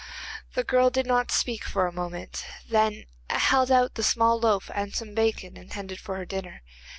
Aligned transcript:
The 0.55 0.63
girl 0.63 0.89
did 0.89 1.05
not 1.05 1.29
speak 1.31 1.63
for 1.63 1.85
a 1.85 1.91
moment, 1.91 2.43
then 2.67 3.05
held 3.29 3.69
out 3.71 3.93
the 3.93 4.01
small 4.01 4.39
loaf 4.39 4.71
and 4.73 4.95
some 4.95 5.13
bacon 5.13 5.55
intended 5.57 5.99
for 5.99 6.15
her 6.17 6.25
dinner. 6.25 6.63